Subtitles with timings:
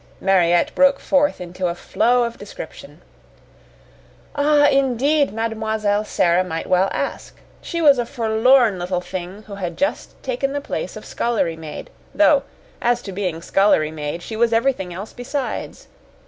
[0.19, 3.03] Mariette broke forth into a flow of description.
[4.35, 7.37] Ah, indeed, Mademoiselle Sara might well ask.
[7.61, 11.91] She was a forlorn little thing who had just taken the place of scullery maid
[12.15, 12.41] though,
[12.81, 15.87] as to being scullery maid, she was everything else besides.